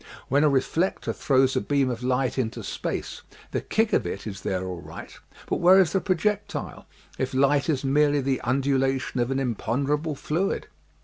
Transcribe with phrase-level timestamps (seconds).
[0.29, 4.41] When a reflector throws a beam of light into space, the kick of it is
[4.41, 6.87] there all right but where is the projectile,
[7.19, 10.65] if light is merely the undulation of an im ponderable fluid?